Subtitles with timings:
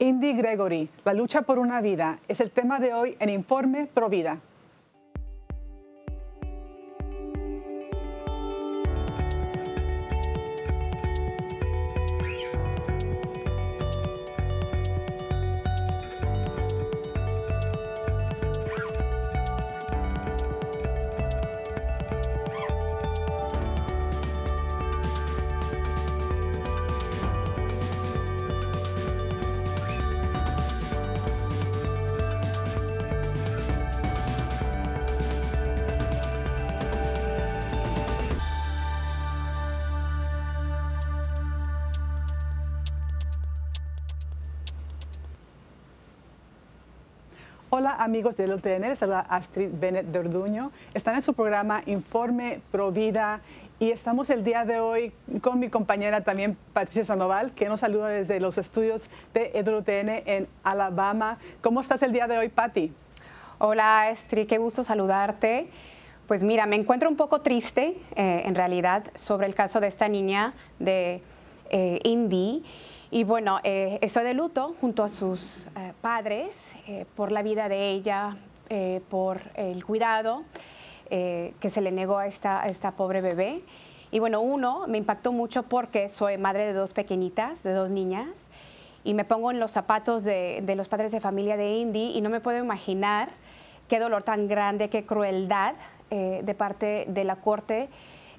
[0.00, 4.08] Indy Gregory, la lucha por una vida, es el tema de hoy en Informe Pro
[47.70, 50.72] Hola amigos del LTN, les saluda Astrid Bennett de Orduño.
[50.94, 53.42] Están en su programa Informe Pro Vida
[53.78, 58.08] y estamos el día de hoy con mi compañera también Patricia Sandoval, que nos saluda
[58.08, 61.36] desde los estudios de LTN en Alabama.
[61.60, 62.90] ¿Cómo estás el día de hoy, Patti?
[63.58, 65.68] Hola Astrid, qué gusto saludarte.
[66.26, 70.08] Pues mira, me encuentro un poco triste eh, en realidad sobre el caso de esta
[70.08, 71.20] niña de
[71.68, 72.64] eh, Indy.
[73.10, 75.40] Y bueno, eh, estoy de luto junto a sus
[75.76, 76.54] eh, padres
[76.86, 78.36] eh, por la vida de ella,
[78.68, 80.44] eh, por el cuidado
[81.08, 83.62] que se le negó a esta, esta pobre bebé.
[84.10, 88.28] Y bueno, uno, me impactó mucho porque soy madre de dos pequeñitas, de dos niñas,
[89.04, 92.20] y me pongo en los zapatos de, de los padres de familia de Indy y
[92.20, 93.30] no me puedo imaginar
[93.88, 95.76] qué dolor tan grande, qué crueldad
[96.10, 97.88] de parte de la corte,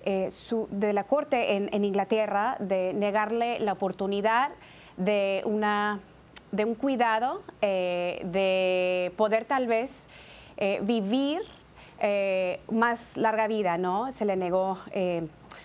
[0.09, 0.31] eh,
[0.71, 4.49] de la corte en, Inglaterra de negarle la oportunidad
[4.97, 5.99] de una
[6.51, 10.07] de un cuidado, eh, de poder tal vez
[10.57, 11.41] eh, vivir
[12.71, 14.11] más larga vida, ¿no?
[14.13, 14.79] Se le negó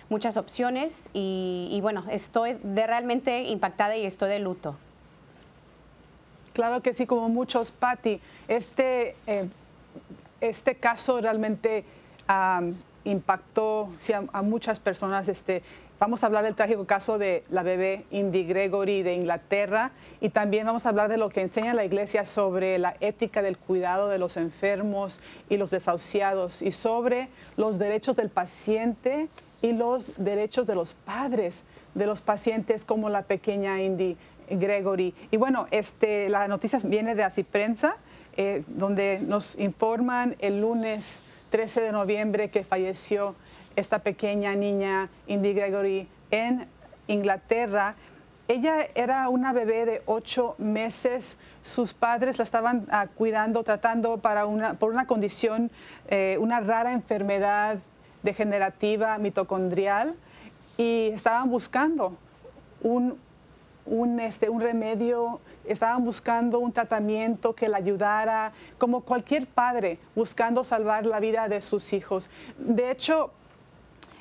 [0.09, 4.75] muchas opciones y, bueno, estoy de realmente impactada y estoy de luto.
[6.53, 8.19] Claro que sí, como muchos, Patti.
[8.49, 9.15] Este,
[10.41, 11.85] este caso realmente
[12.27, 13.89] am, impactó
[14.33, 15.29] a muchas personas.
[15.29, 15.63] Este,
[15.99, 20.65] vamos a hablar del trágico caso de la bebé Indy Gregory de Inglaterra y también
[20.65, 24.17] vamos a hablar de lo que enseña la iglesia sobre la ética del cuidado de
[24.17, 29.29] los enfermos y los desahuciados y sobre los derechos del paciente
[29.61, 34.17] y los derechos de los padres de los pacientes como la pequeña Indy
[34.49, 35.13] Gregory.
[35.31, 37.97] Y bueno, este, la noticia viene de Así Prensa,
[38.37, 43.35] eh, donde nos informan el lunes 13 de noviembre que falleció
[43.75, 46.67] esta pequeña niña Indy Gregory en
[47.07, 47.95] Inglaterra.
[48.47, 51.37] Ella era una bebé de ocho meses.
[51.61, 55.71] Sus padres la estaban ah, cuidando, tratando para una, por una condición,
[56.09, 57.79] eh, una rara enfermedad
[58.21, 60.15] degenerativa mitocondrial
[60.77, 62.17] y estaban buscando
[62.81, 63.17] un,
[63.85, 70.63] un, este, un remedio, estaban buscando un tratamiento que le ayudara, como cualquier padre, buscando
[70.63, 72.29] salvar la vida de sus hijos.
[72.57, 73.31] De hecho,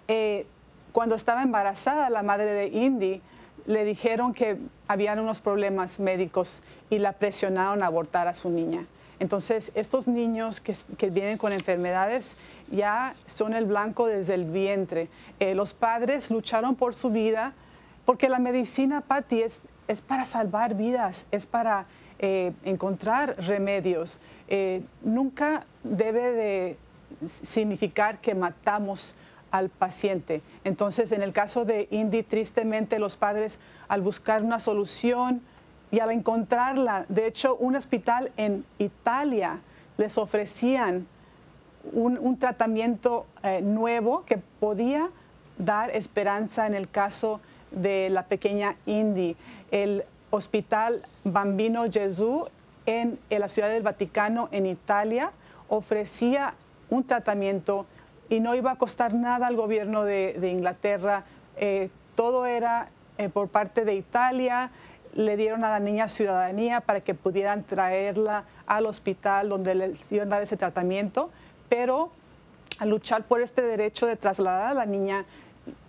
[0.09, 0.47] eh,
[0.93, 3.23] cuando estaba embarazada la madre de Indy,
[3.67, 8.87] le dijeron que habían unos problemas médicos y la presionaron a abortar a su niña.
[9.19, 12.37] Entonces, estos niños que, que vienen con enfermedades
[12.71, 15.09] ya son el blanco desde el vientre.
[15.41, 17.55] Eh, los padres lucharon por su vida
[18.05, 21.87] porque la medicina, Patti, es, es para salvar vidas, es para
[22.19, 24.21] eh, encontrar remedios.
[24.49, 26.77] Eh, nunca debe de
[27.43, 29.15] significar que matamos
[29.51, 30.43] al paciente.
[30.65, 35.43] Entonces, en el caso de Indy, tristemente los padres, al buscar una solución
[35.91, 39.61] y al encontrarla, de hecho, un hospital en Italia
[39.97, 41.07] les ofrecían
[41.93, 45.11] un, tratamiento eh, nuevo que podía
[45.59, 47.54] dar esperanza en el caso de
[48.11, 49.37] la pequeña Indy.
[49.71, 52.47] El Hospital Bambino Gesù
[52.87, 55.31] en, la Ciudad del Vaticano, en Italia,
[55.69, 56.55] ofrecía
[56.91, 57.87] un tratamiento
[58.29, 61.25] y no iba a costar nada al gobierno de, de Inglaterra.
[61.57, 64.71] Eh, todo era eh, por parte de Italia.
[65.15, 70.29] Le dieron a la niña ciudadanía para que pudieran traerla al hospital donde le iban
[70.29, 71.31] a dar ese tratamiento,
[71.69, 72.11] pero
[72.79, 75.25] al luchar por este derecho de trasladar a la niña,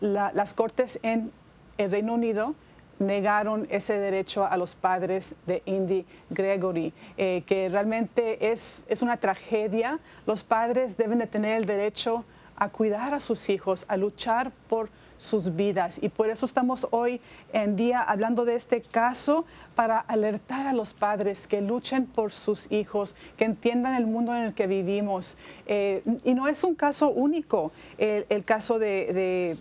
[0.02, 1.32] la- las cortes en
[1.78, 2.56] el Reino Unido
[3.00, 9.18] negaron ese derecho a los padres de Indy Gregory, eh, que realmente es, es una
[9.18, 10.00] tragedia.
[10.26, 12.24] Los padres deben de tener el derecho
[12.56, 15.98] a cuidar a sus hijos, a luchar por sus vidas.
[16.02, 17.22] Y por eso estamos hoy
[17.54, 19.46] en día hablando de este caso
[19.76, 24.44] para alertar a los padres que luchen por sus hijos, que entiendan el mundo en
[24.44, 25.38] el que vivimos.
[25.68, 29.58] Eh, y no es un caso único, el, el caso de, de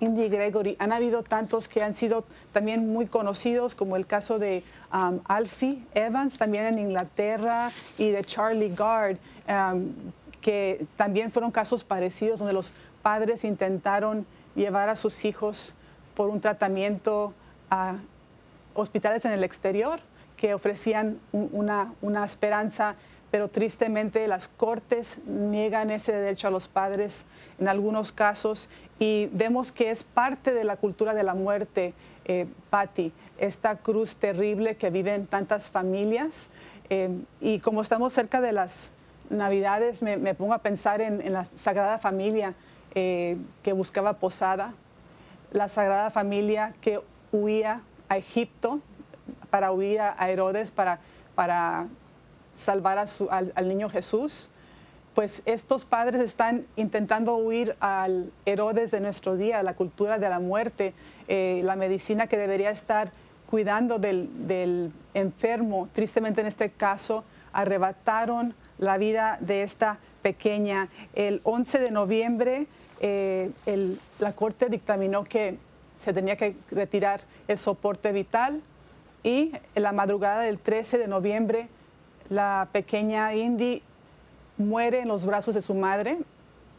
[0.00, 0.76] Indy Gregory.
[0.78, 4.62] Han habido tantos que han sido también muy conocidos, como el caso de
[4.92, 9.16] um, Alfie Evans, también en Inglaterra, y de Charlie Gard,
[9.48, 9.92] um,
[10.40, 12.72] que también fueron casos parecidos, donde los
[13.02, 15.74] padres intentaron llevar a sus hijos
[16.14, 17.32] por un tratamiento
[17.70, 17.96] a
[18.74, 20.00] hospitales en el exterior
[20.36, 22.94] que ofrecían una, una esperanza
[23.30, 27.24] pero tristemente las cortes niegan ese derecho a los padres
[27.58, 28.68] en algunos casos
[28.98, 31.92] y vemos que es parte de la cultura de la muerte,
[32.24, 36.48] eh, Patti, esta cruz terrible que viven tantas familias.
[36.88, 38.90] Eh, y como estamos cerca de las
[39.28, 42.54] Navidades, me, pongo a pensar en, la Sagrada Familia
[42.94, 44.72] eh, que buscaba posada,
[45.50, 47.00] la Sagrada Familia que
[47.32, 48.80] huía a Egipto
[49.50, 51.00] para huir a Herodes, para,
[51.34, 51.88] para
[52.58, 54.48] salvar al, niño Jesús,
[55.14, 60.40] pues estos padres están intentando huir al Herodes de nuestro día, la cultura de la
[60.40, 60.92] muerte,
[61.28, 63.10] eh, la medicina que debería estar
[63.48, 65.88] cuidando del, enfermo.
[65.92, 70.88] Tristemente en este caso arrebataron la vida de esta pequeña.
[71.14, 72.66] El 11 de noviembre
[73.00, 73.50] eh,
[74.18, 75.58] la corte dictaminó que
[76.00, 78.60] se tenía que retirar el soporte vital
[79.22, 81.68] y en la madrugada del 13 de noviembre
[82.28, 83.82] la pequeña Indy
[84.58, 86.18] muere en los brazos de su madre.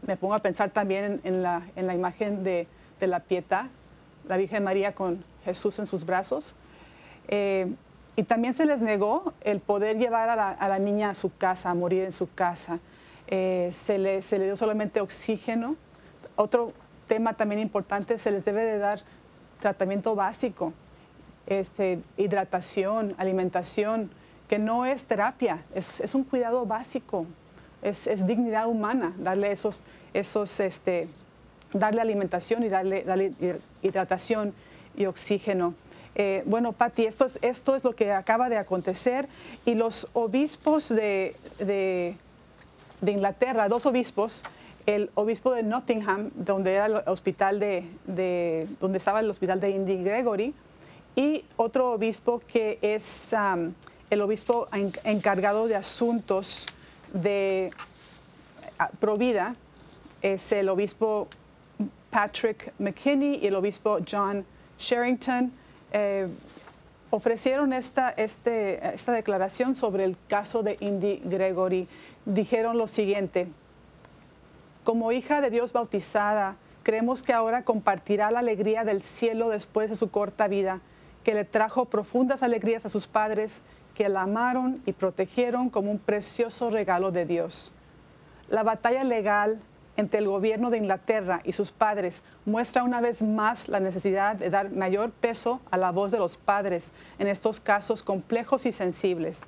[0.05, 2.67] Me pongo a pensar también en, la, imagen de,
[2.99, 3.69] la Pieta,
[4.27, 6.55] la Virgen María con Jesús en sus brazos.
[7.27, 7.73] Eh,
[8.15, 11.73] y también se les negó el poder llevar a la, niña a su casa, a
[11.73, 12.79] morir en su casa.
[13.27, 15.75] Eh, se, le, se le dio solamente oxígeno.
[16.35, 16.73] Otro
[17.07, 19.01] tema también importante, se les debe de dar
[19.59, 20.73] tratamiento básico,
[21.47, 24.11] este, hidratación, alimentación,
[24.47, 27.25] que no es terapia, es, un cuidado básico,
[27.81, 29.81] es, dignidad humana, darle esos,
[30.13, 31.07] esos, este,
[31.73, 33.33] darle alimentación y darle, darle
[33.81, 34.53] hidratación
[34.95, 35.73] y oxígeno.
[36.15, 39.27] Eh, bueno, Patti, esto es, esto es lo que acaba de acontecer
[39.65, 42.15] y los obispos de, de,
[43.05, 44.43] Inglaterra, dos obispos,
[44.87, 49.97] el obispo de Nottingham, donde era el hospital de, donde estaba el hospital de Indy
[49.97, 50.55] Gregory,
[51.15, 53.33] y otro obispo que es
[54.09, 54.67] el obispo
[55.03, 56.65] encargado de asuntos
[57.13, 57.71] de
[58.99, 59.55] Provida
[60.21, 61.27] es el obispo
[62.09, 64.45] Patrick McKinney y el obispo John
[64.77, 65.51] Sherrington.
[65.91, 66.27] Eh,
[67.09, 71.87] ofrecieron esta, este, esta declaración sobre el caso de Indy Gregory.
[72.25, 73.47] Dijeron lo siguiente,
[74.83, 79.95] como hija de Dios bautizada, creemos que ahora compartirá la alegría del cielo después de
[79.95, 80.81] su corta vida,
[81.23, 83.61] que le trajo profundas alegrías a sus padres
[83.97, 87.71] que la amaron y protegieron como un precioso regalo de Dios.
[88.47, 89.59] La batalla legal
[89.95, 94.51] entre el gobierno de Inglaterra y sus padres muestra una vez más la necesidad de
[94.51, 99.41] dar mayor peso a la voz de los padres en estos casos complejos y sensibles.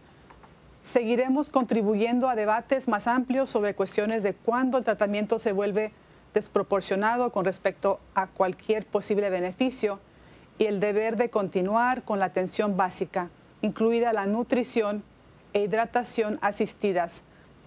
[0.82, 5.92] Seguiremos contribuyendo a debates más amplios sobre cuestiones de cuándo el tratamiento se vuelve
[6.34, 10.00] desproporcionado con respecto a cualquier posible beneficio
[10.58, 13.30] y el deber de continuar con la atención básica
[13.62, 15.04] incluida la nutrición
[15.54, 17.24] e hidratación asistidas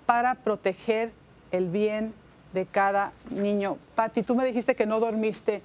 [0.06, 1.12] para proteger
[1.50, 2.14] el bien
[2.52, 3.78] de cada niño.
[3.94, 5.62] Patti, tú me dijiste que no dormiste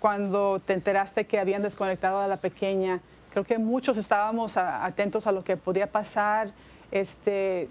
[0.00, 3.00] cuando te enteraste que habían desconectado a la pequeña.
[3.30, 6.50] Creo que muchos estábamos atentos a lo que podía pasar.
[6.90, 7.68] Este,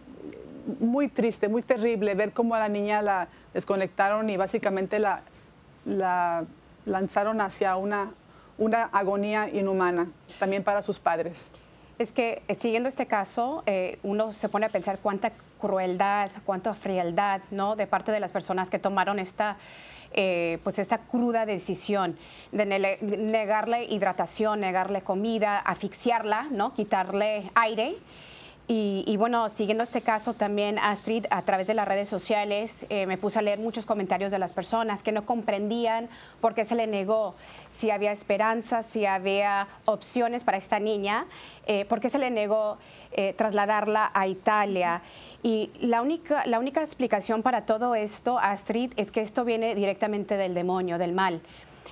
[0.80, 5.22] muy triste, muy terrible ver cómo a la niña la desconectaron y básicamente la,
[5.86, 6.46] la
[6.86, 8.12] lanzaron hacia una,
[8.58, 10.08] una agonía inhumana,
[10.40, 11.52] también para sus padres.
[12.02, 16.74] Es que eh, siguiendo este caso, eh, uno se pone a pensar cuánta crueldad, cuánta
[16.74, 17.76] frialdad, ¿no?
[17.76, 19.58] De parte de las personas que tomaron esta,
[20.12, 22.18] eh, pues esta cruda decisión
[22.52, 26.74] de negarle hidratación, negarle comida, asfixiarla, ¿no?
[26.74, 27.98] Quitarle aire.
[28.74, 33.18] Y, bueno, siguiendo este caso también, Astrid, a través de las redes sociales, eh, me
[33.18, 36.08] puse a leer muchos comentarios de las personas que no comprendían
[36.40, 37.36] por qué se le negó,
[37.74, 41.26] si había esperanza, si había opciones para esta niña,
[41.68, 42.78] eh, por qué se le negó
[43.12, 45.02] eh, trasladarla a Italia.
[45.44, 50.38] Y la única, la única explicación para todo esto, Astrid, es que esto viene directamente
[50.38, 51.42] del demonio, del mal.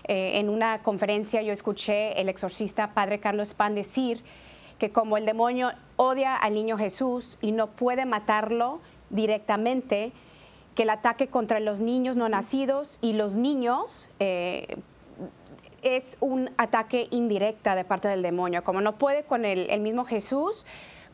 [0.05, 4.24] en una conferencia yo escuché el exorcista Padre Carlos Pan decir,
[4.79, 10.12] que como el demonio odia al niño Jesús y no puede matarlo directamente,
[10.74, 14.77] que el ataque contra los niños no nacidos y los niños eh,
[15.81, 18.63] es un ataque indirecta de parte del demonio.
[18.63, 20.65] Como no puede con el, mismo Jesús,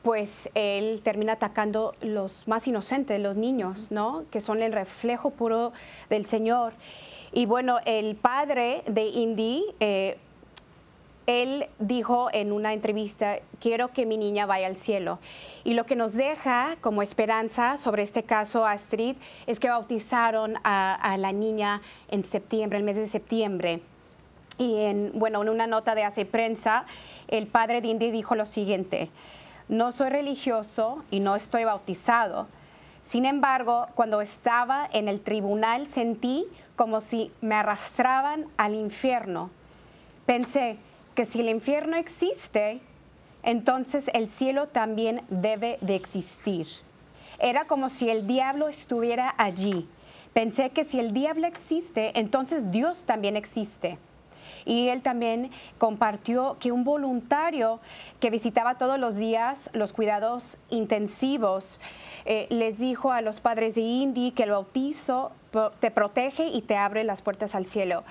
[0.03, 4.25] pues él termina atacando los más inocentes, los niños, ¿no?
[4.31, 5.73] Que son el reflejo puro
[6.09, 6.73] del Señor.
[7.31, 10.17] Y bueno, el padre de Indy, eh,
[11.27, 15.19] él dijo en una entrevista, quiero que mi niña vaya al cielo.
[15.63, 19.15] Y lo que nos deja como esperanza sobre este caso, Astrid,
[19.47, 23.81] es que bautizaron a, la niña en septiembre, el mes de septiembre.
[24.57, 26.85] Y en, bueno, en una nota de hace prensa,
[27.27, 29.09] el padre de Indy dijo lo siguiente,
[29.67, 32.47] no soy religioso y no estoy bautizado.
[33.03, 39.49] Sin embargo, cuando estaba en el tribunal sentí como si me arrastraban al infierno.
[40.25, 40.77] Pensé,
[41.15, 42.79] que si el infierno existe,
[43.43, 46.67] entonces el cielo también debe de existir.
[47.39, 49.87] Era como si el diablo estuviera allí.
[50.33, 53.97] Pensé que si el diablo existe, entonces Dios también existe.
[54.65, 57.79] Y él también compartió que un voluntario
[58.19, 61.79] que visitaba todos los días los cuidados intensivos
[62.25, 65.31] eh, les dijo a los padres de Indy que el bautizo
[65.79, 68.03] te protege y te abre las puertas al cielo.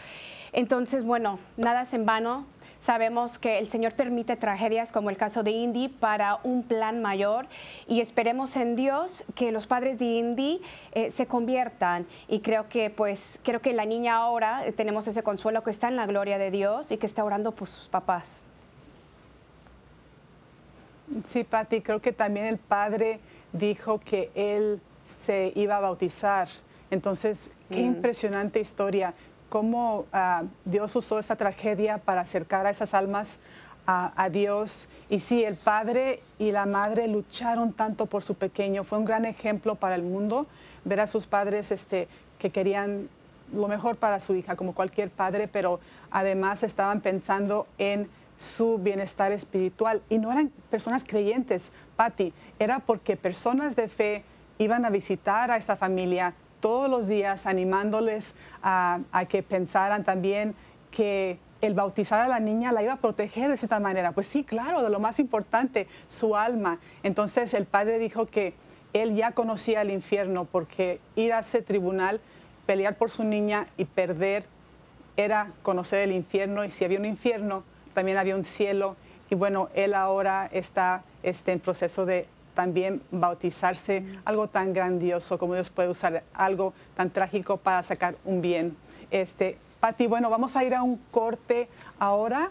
[0.52, 2.46] Entonces, bueno, nada es en vano,
[2.84, 7.46] Sabemos que el Señor permite tragedias como el caso de Indy para un plan mayor
[7.88, 10.60] y esperemos en Dios que los padres de Indy
[10.92, 15.22] eh, se conviertan y creo que pues creo que la niña ahora eh, tenemos ese
[15.22, 18.24] consuelo que está en la gloria de Dios y que está orando por sus papás.
[21.24, 23.18] Sí, Patti, creo que también el padre
[23.54, 24.82] dijo que él
[25.22, 26.48] se iba a bautizar.
[26.90, 27.86] Entonces, qué mm.
[27.86, 29.14] impresionante historia
[29.54, 33.38] cómo ah, Dios usó esta tragedia para acercar a esas almas
[33.86, 34.88] a, Dios.
[35.08, 38.82] Y sí, el padre y la madre lucharon tanto por su pequeño.
[38.82, 40.48] Fue un gran ejemplo para el mundo
[40.84, 42.08] ver a sus padres este,
[42.40, 43.08] que querían
[43.52, 45.78] lo mejor para su hija, como cualquier padre, pero
[46.10, 50.02] además estaban pensando en su bienestar espiritual.
[50.10, 54.24] Y no eran personas creyentes, Patti, era porque personas de fe
[54.58, 56.34] iban a visitar a esta familia,
[56.64, 60.54] todos los días animándoles a, que pensaran también
[60.90, 64.12] que el bautizar a la niña la iba a proteger de cierta manera.
[64.12, 66.78] Pues sí, claro, de lo más importante, su alma.
[67.02, 68.54] Entonces el padre dijo que
[68.94, 72.22] él ya conocía el infierno porque ir a ese tribunal,
[72.64, 74.46] pelear por su niña y perder
[75.18, 78.96] era conocer el infierno y si había un infierno, también había un cielo.
[79.28, 85.54] Y bueno, él ahora está este, en proceso de también bautizarse, algo tan grandioso como
[85.54, 88.76] Dios puede usar algo tan trágico para sacar un bien.
[89.10, 91.68] Este, Pati, bueno, vamos a ir a un corte
[91.98, 92.50] ahora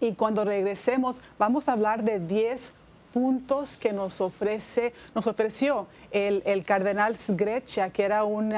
[0.00, 2.74] y cuando regresemos vamos a hablar de 10
[3.12, 8.52] puntos que nos ofrece, nos ofreció el, el cardenal Sgrecha, que era un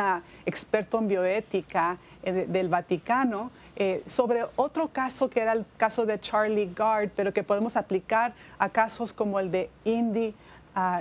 [0.47, 6.21] experto en bioética eh, del Vaticano, eh, sobre otro caso que era el caso de
[6.21, 10.35] Charlie Gard, pero que podemos aplicar a casos como el de Indy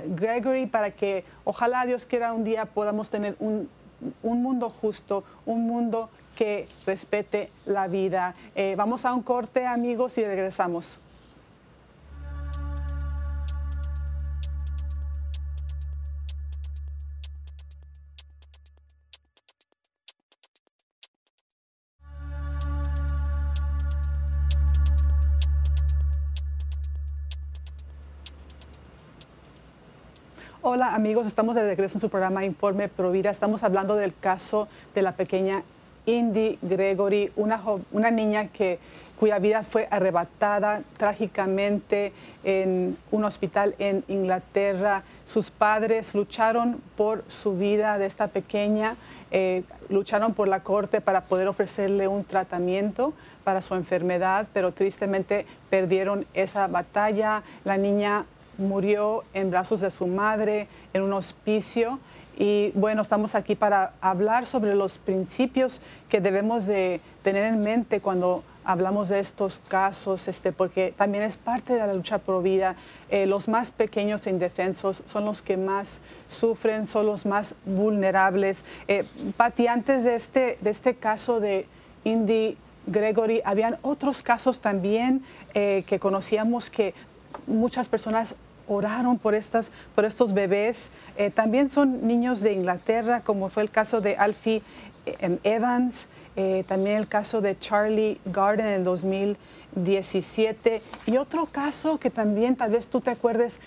[0.06, 3.70] Gregory para que ojalá Dios quiera un día podamos tener un,
[4.22, 8.36] mundo justo, un mundo que respete la vida.
[8.56, 11.00] Eh, vamos a un corte amigos y regresamos.
[30.92, 33.30] Amigos, estamos de regreso en su programa Informe Provida.
[33.30, 35.64] Estamos hablando del caso de la pequeña
[36.06, 37.62] Indy Gregory, una,
[37.94, 38.80] una niña que,
[39.18, 42.12] cuya vida fue arrebatada trágicamente
[42.44, 45.04] en un hospital en Inglaterra.
[45.24, 48.98] Sus padres lucharon por su vida de esta pequeña,
[49.32, 53.14] eh, lucharon por la corte para poder ofrecerle un tratamiento
[53.46, 57.42] para su enfermedad, pero tristemente perdieron esa batalla.
[57.64, 58.26] La niña
[58.58, 62.00] murió en brazos de su madre en un hospicio.
[62.38, 68.00] Y bueno, estamos aquí para hablar sobre los principios que debemos de tener en mente
[68.00, 72.76] cuando hablamos de estos casos, este, porque también es parte de la lucha por vida.
[73.10, 78.64] Eh, los más pequeños e indefensos son los que más sufren, son los más vulnerables.
[78.88, 79.06] Eh,
[79.38, 81.68] Patti, antes de este, de este caso de
[82.04, 82.58] Indy
[82.88, 86.94] Gregory, habían otros casos también eh, que conocíamos que
[87.48, 88.36] muchas personas
[88.68, 90.92] oraron por, estas, por estos bebés.
[91.18, 94.62] Eh, también son niños de Inglaterra, como fue el caso de Alfie
[95.06, 100.82] eh, Evans, eh, también el caso de Charlie Garden en el 2017.
[101.06, 103.60] Y otro caso que también tal vez tú te acuerdes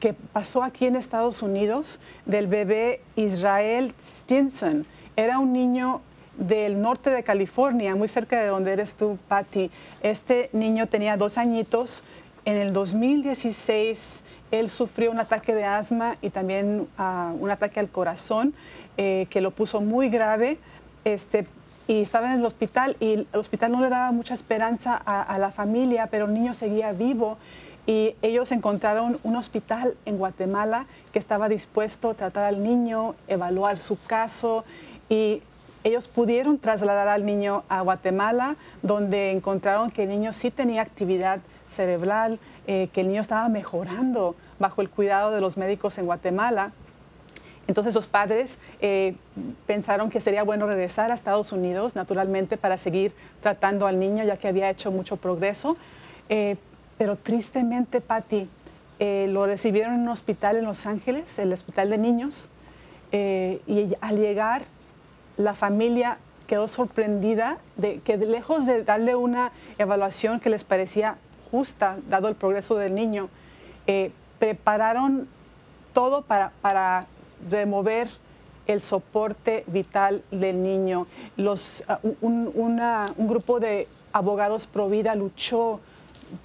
[0.00, 4.86] que pasó aquí en Estados Unidos del bebé Israel Stinson.
[5.16, 6.00] Era un niño
[6.36, 9.70] del norte de California, muy cerca de donde eres tú, Patty.
[10.02, 12.02] Este niño tenía dos añitos,
[12.44, 17.88] en el 2016 él sufrió un ataque de asma y también ah, un ataque al
[17.88, 18.54] corazón
[18.96, 20.58] eh, que lo puso muy grave.
[21.04, 21.46] Este,
[21.86, 25.50] y estaba en el hospital y el hospital no le daba mucha esperanza a, la
[25.50, 27.36] familia, pero el niño seguía vivo
[27.86, 33.80] y ellos encontraron un hospital en Guatemala que estaba dispuesto a tratar al niño, evaluar
[33.80, 34.64] su caso
[35.10, 35.42] y
[35.82, 41.40] ellos pudieron trasladar al niño a Guatemala, donde encontraron que el niño sí tenía actividad
[41.68, 46.72] cerebral, eh, que el niño estaba mejorando bajo el cuidado de los médicos en Guatemala.
[47.66, 49.16] Entonces los padres eh,
[49.66, 54.36] pensaron que sería bueno regresar a Estados Unidos, naturalmente, para seguir tratando al niño, ya
[54.36, 55.76] que había hecho mucho progreso.
[56.28, 56.56] Eh,
[56.98, 58.48] pero tristemente, Patty,
[59.00, 62.48] lo recibieron en un hospital en Los Ángeles, el hospital de niños,
[63.12, 64.62] y al llegar,
[65.36, 71.16] la familia quedó sorprendida de que lejos de darle una evaluación que les parecía
[72.08, 73.28] dado el progreso del niño,
[74.38, 75.28] prepararon
[75.92, 77.06] todo para, para
[77.48, 78.08] remover
[78.66, 81.06] el soporte vital del niño.
[81.88, 85.80] Ah, un, grupo de abogados pro vida luchó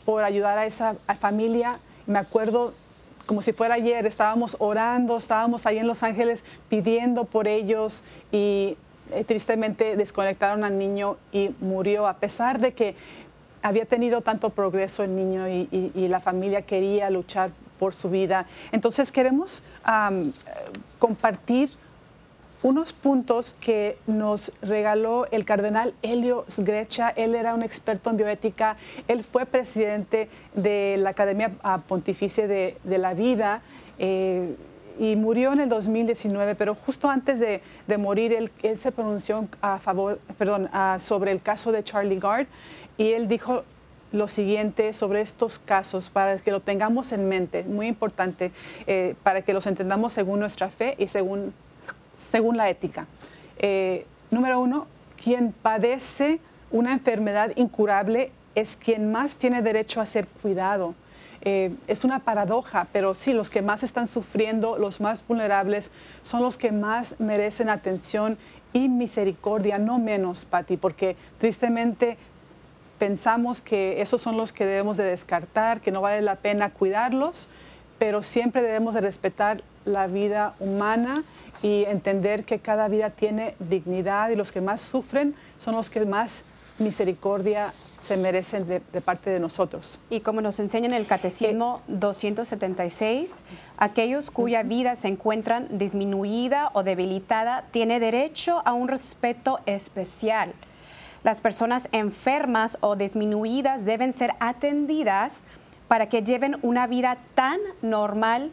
[0.05, 1.79] por ayudar a esa familia.
[2.05, 2.73] Me acuerdo
[3.25, 8.75] como si fuera ayer, estábamos orando, estábamos ahí en Los Ángeles pidiendo por ellos y
[9.11, 12.95] eh, tristemente desconectaron al niño y murió, a pesar de que
[13.61, 18.45] había tenido tanto progreso el niño y la familia quería luchar por su vida.
[18.71, 19.63] Entonces queremos
[20.99, 21.71] compartir
[22.61, 27.09] unos puntos que nos regaló el cardenal Helio Sgrecha.
[27.09, 28.75] Él era un experto en bioética,
[29.07, 31.51] él fue presidente de la Academia
[31.87, 33.61] Pontificia de, la Vida.
[33.97, 34.55] Eh,
[34.99, 37.61] y murió en el 2019, pero justo antes de,
[37.97, 42.47] morir, él, se pronunció a favor, perdón, sobre el caso de Charlie Gard
[42.99, 43.63] y él dijo
[44.11, 48.51] lo siguiente sobre estos casos para que lo tengamos en mente, muy importante,
[48.87, 51.53] eh, para que los entendamos según nuestra fe y según,
[52.31, 53.07] según la ética.
[53.57, 54.85] Eh, número uno,
[55.23, 56.39] quien padece
[56.71, 60.93] una enfermedad incurable es quien más tiene derecho a ser cuidado.
[61.41, 65.89] Eh, es una paradoja, pero sí, los que más están sufriendo, los más vulnerables,
[66.23, 68.38] son los que más merecen atención
[68.73, 72.17] y misericordia, no menos, Patti, porque tristemente
[72.99, 77.47] pensamos que esos son los que debemos de descartar, que no vale la pena cuidarlos,
[77.97, 81.23] pero siempre debemos de respetar la vida humana
[81.63, 86.05] y entender que cada vida tiene dignidad y los que más sufren son los que
[86.05, 86.43] más
[86.77, 89.99] misericordia se merecen de, parte de nosotros.
[90.09, 93.43] Y como nos enseña en el Catecismo 276,
[93.77, 100.53] aquellos cuya vida se encuentran disminuida o debilitada tiene derecho a un respeto especial
[101.23, 105.43] las personas enfermas o disminuidas deben ser atendidas
[105.88, 108.51] para que lleven una vida tan normal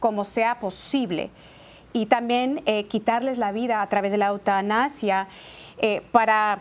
[0.00, 1.30] como sea posible.
[1.92, 5.28] Y también eh, quitarles la vida a través de la eutanasia
[5.78, 6.60] eh, para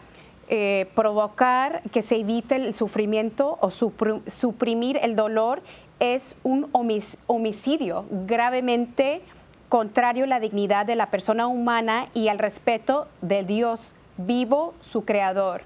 [0.50, 5.62] eh, provocar que se evite el sufrimiento o suprimir el dolor
[6.02, 6.70] es un
[7.28, 9.22] homicidio gravemente
[9.70, 13.94] contrario a la dignidad de la persona humana y al respeto de Dios
[14.26, 15.64] vivo su creador.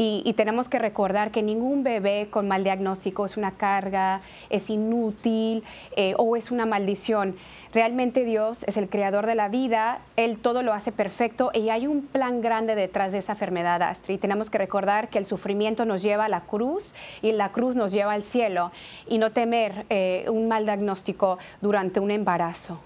[0.00, 5.64] Y, tenemos que recordar que ningún bebé con mal diagnóstico es una carga, es inútil
[5.96, 7.34] eh, o es una maldición.
[7.74, 11.88] Realmente Dios es el creador de la vida, Él todo lo hace perfecto y hay
[11.88, 14.20] un plan grande detrás de esa enfermedad, Astrid.
[14.20, 17.90] Tenemos que recordar que el sufrimiento nos lleva a la cruz y la cruz nos
[17.90, 18.70] lleva al cielo
[19.08, 22.78] y no temer eh, un mal diagnóstico durante un embarazo.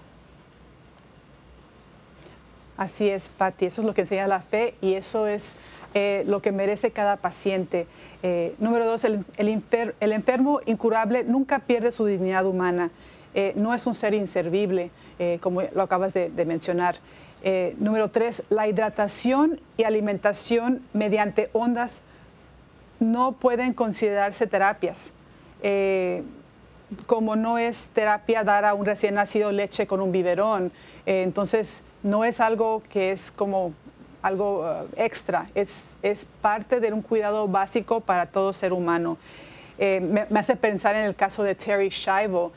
[2.77, 5.55] Así es, Patti, eso es lo que enseña la fe y eso es
[5.93, 7.85] eh, lo que merece cada paciente.
[8.23, 12.89] Eh, número dos, el, enfermo incurable nunca pierde su dignidad humana,
[13.35, 14.91] eh, no es un ser inservible,
[15.39, 16.95] como lo acabas de, de mencionar.
[17.77, 22.01] número tres, la hidratación y alimentación mediante ondas
[22.99, 25.13] no pueden considerarse terapias
[27.05, 30.71] como no es terapia dar a un recién nacido leche con un biberón.
[31.05, 33.73] entonces, no es algo que es como
[34.21, 39.17] algo uh, extra, es, es, parte de un cuidado básico para todo ser humano.
[39.77, 42.51] Eh, me, hace pensar en el caso de Terry Shivo.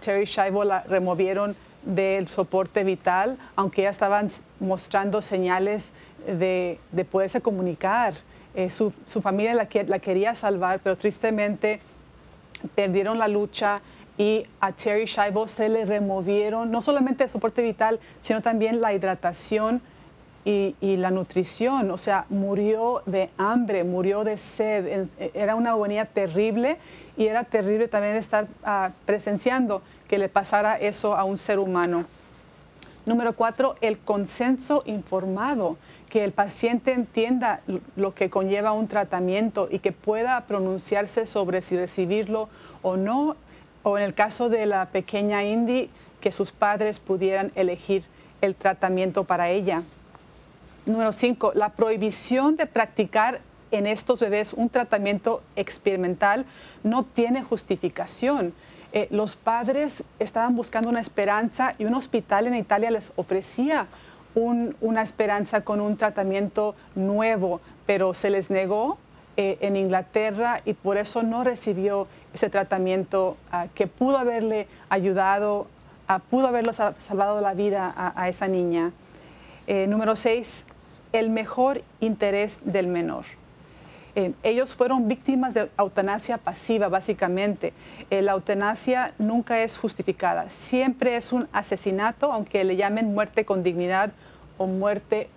[0.00, 5.92] Terry Shivo la removieron del soporte vital, aunque ya estaban mostrando señales
[6.26, 8.14] de, de poderse comunicar.
[8.54, 11.80] Eh, su, su, familia la, la quería salvar, pero tristemente
[12.74, 13.80] perdieron la lucha
[14.18, 18.92] y a Terry Shivo se le removieron no solamente el soporte vital, sino también la
[18.92, 19.80] hidratación
[20.44, 21.90] y, la nutrición.
[21.90, 25.08] O sea, murió de hambre, murió de sed.
[25.34, 26.78] Era una agonía terrible
[27.16, 32.04] y era terrible también estar ah, presenciando que le pasara eso a un ser humano.
[33.04, 35.76] Número cuatro, el consenso informado,
[36.08, 37.60] que el paciente entienda
[37.96, 42.48] lo que conlleva un tratamiento y que pueda pronunciarse sobre si recibirlo
[42.82, 43.34] o no,
[43.82, 45.90] o en el caso de la pequeña Indy,
[46.20, 48.04] que sus padres pudieran elegir
[48.40, 49.82] el tratamiento para ella.
[50.86, 53.40] Número cinco, la prohibición de practicar
[53.70, 56.44] en estos bebés un tratamiento experimental
[56.82, 58.52] no tiene justificación.
[58.92, 63.86] Eh, los padres estaban buscando una esperanza y un hospital en Italia les ofrecía
[64.34, 68.98] una esperanza con un tratamiento nuevo, pero se les negó
[69.36, 75.66] eh, en Inglaterra y por eso no recibió ese tratamiento ah, que pudo haberle ayudado,
[76.08, 78.92] ah, pudo haberle salvado la vida a, esa niña.
[79.66, 80.66] Eh, número seis,
[81.12, 83.24] el mejor interés del menor.
[84.14, 87.72] Eh, ellos fueron víctimas de eutanasia pasiva, básicamente.
[88.10, 93.62] Eh, la eutanasia nunca es justificada, siempre es un asesinato, aunque le llamen muerte con
[93.62, 94.12] dignidad
[94.66, 95.28] muerte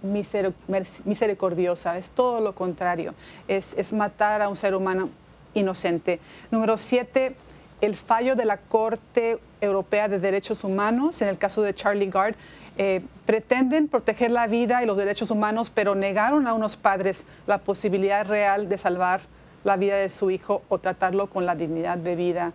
[1.05, 1.97] misericordiosa.
[1.97, 3.13] Es todo lo contrario,
[3.47, 5.09] es, es matar a un ser humano
[5.53, 6.19] inocente.
[6.51, 7.35] Número siete,
[7.81, 12.35] el fallo de la Corte Europea de Derechos Humanos, en el caso de Charlie Gard,
[12.77, 17.59] eh, pretenden proteger la vida y los derechos humanos, pero negaron a unos padres la
[17.59, 19.21] posibilidad real de salvar
[19.63, 22.51] la vida de su hijo o tratarlo con la dignidad de vida.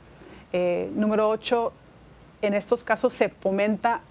[0.53, 1.73] Eh, número ocho,
[2.43, 4.03] en estos casos se fomenta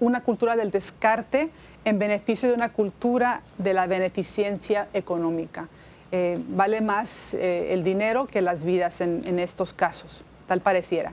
[0.00, 1.50] una cultura del descarte
[1.84, 5.68] en beneficio de una cultura de la beneficencia económica.
[6.10, 11.12] Eh, vale más el dinero que las vidas en, estos casos, tal pareciera.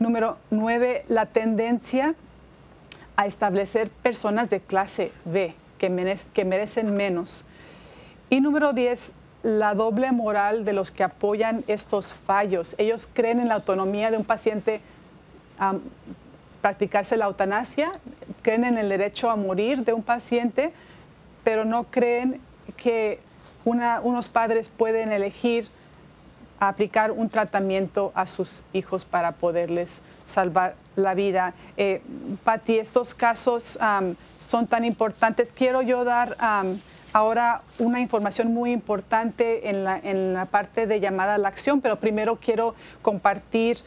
[0.00, 2.14] Número nueve, la tendencia
[3.16, 5.54] a establecer personas de clase B
[6.32, 7.44] que, merecen menos.
[8.30, 12.74] Y número 10, la doble moral de los que apoyan estos fallos.
[12.78, 14.80] Ellos creen en la autonomía de un paciente
[16.62, 17.92] practicarse la eutanasia,
[18.40, 20.72] creen en el derecho a morir de un paciente,
[21.44, 22.40] pero no creen
[22.76, 23.20] que
[23.64, 25.68] unos padres pueden elegir
[26.58, 31.54] aplicar un tratamiento a sus hijos para poderles salvar la vida.
[31.76, 32.00] Eh,
[32.44, 33.76] Patti, estos casos
[34.38, 35.52] son tan importantes.
[35.52, 36.36] Quiero yo dar
[37.12, 41.80] ahora una información muy importante en la, en la, parte de llamada a la acción,
[41.80, 43.78] pero primero quiero compartir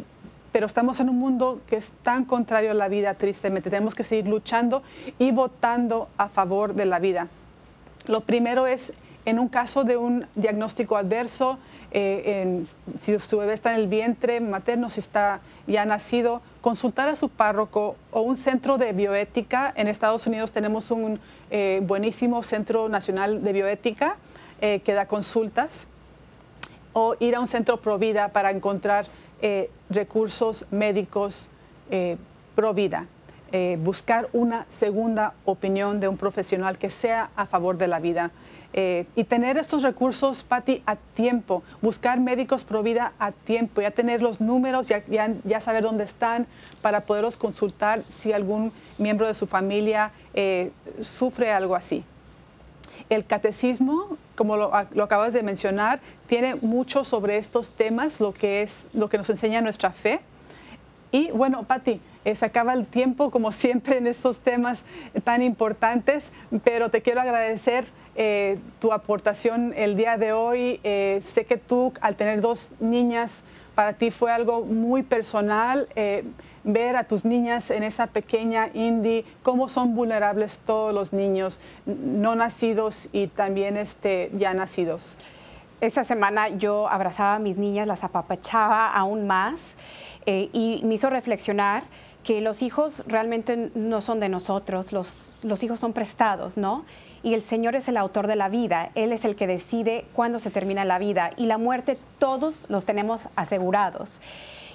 [0.53, 3.71] pero estamos en un mundo que es tan contrario a la vida, tristemente.
[3.71, 4.83] Tenemos que seguir luchando
[5.19, 7.29] y votando a favor de la vida.
[8.07, 8.93] Lo primero es
[9.25, 11.59] en un caso de un diagnóstico adverso,
[11.97, 12.65] eh,
[13.01, 17.29] si su bebé está en el vientre materno, si está ya nacido, consultar a su
[17.29, 19.73] párroco o un centro de bioética.
[19.77, 21.21] En Estados Unidos tenemos un
[21.53, 24.17] eh, buenísimo Centro Nacional de Bioética
[24.61, 25.87] eh, que da consultas.
[26.95, 29.07] O ir a un centro Provida para encontrar
[29.91, 31.51] recursos médicos
[32.55, 33.07] Provida.
[33.81, 38.31] buscar una segunda opinión de un profesional que sea a favor de la vida.
[38.77, 43.93] Eh, y tener estos recursos, Patti, a tiempo, buscar médicos pro vida a tiempo, ya
[43.93, 46.49] tener los números, ya, ya, saber dónde están
[46.83, 52.03] para poderlos consultar si algún miembro de su familia eh, sufre algo así.
[53.09, 58.63] El catecismo, como lo, lo, acabas de mencionar, tiene mucho sobre estos temas, lo que
[58.63, 60.19] es lo que nos enseña nuestra fe.
[61.13, 64.81] Y bueno, Patti, eh, se acaba el tiempo como siempre en estos temas
[65.23, 66.33] tan importantes,
[66.65, 67.85] pero te quiero agradecer
[68.17, 70.81] eh, tu aportación el día de hoy.
[70.85, 73.43] Eh, sé que tú, al tener dos niñas,
[73.75, 75.89] para ti fue algo muy personal.
[75.97, 76.25] Eh,
[76.63, 82.37] ver a tus niñas en esa pequeña indie, cómo son vulnerables todos los niños no
[82.37, 85.19] nacidos y también este, ya nacidos.
[85.83, 89.61] Esa semana yo abrazaba a mis niñas, las apapachaba aún más
[90.25, 91.83] y me hizo reflexionar
[92.23, 96.87] que los hijos realmente no son de nosotros, los, los hijos son prestados, ¿no?
[97.25, 100.39] Y el Señor es el autor de la vida, Él es el que decide cuándo
[100.39, 104.21] se termina la vida y la muerte todos los tenemos asegurados.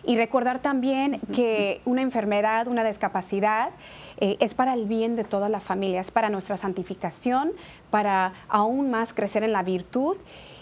[0.03, 3.69] Y recordar también que una enfermedad, una discapacidad,
[4.17, 7.51] eh, es para el bien de toda la familia, es para nuestra santificación,
[7.91, 10.17] para aún más crecer en la virtud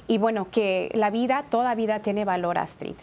[0.10, 2.96] y bueno, que la vida, toda vida tiene valor, Astrid.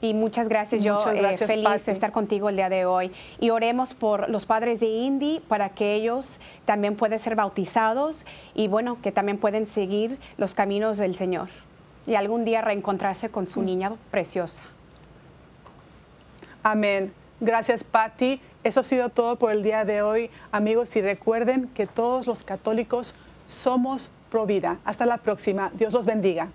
[0.00, 1.84] Y muchas gracias, yo Muchas eh, feliz Pati.
[1.86, 3.10] de estar contigo el día de hoy.
[3.40, 8.68] Y oremos por los padres de Indy para que ellos también puedan ser bautizados y
[8.68, 11.48] bueno, que también pueden seguir los caminos del Señor
[12.06, 13.46] y algún día reencontrarse con Mm.
[13.48, 14.62] su niña preciosa.
[16.62, 17.12] Amén.
[17.40, 18.40] Gracias, Patti.
[18.64, 20.94] Eso ha sido todo por el día de hoy, amigos.
[20.96, 23.14] Y recuerden que todos los católicos
[23.46, 24.78] somos pro vida.
[24.84, 25.70] Hasta la próxima.
[25.74, 26.48] Dios los bendiga.